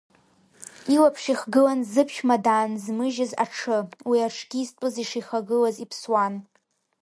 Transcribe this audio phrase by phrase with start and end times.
[0.93, 3.77] Илаԥш ихгылан зыԥшәма даанзмыжьыз аҽы,
[4.09, 6.33] уи аҽгьы изтәыз ишихагылаз иԥсуан…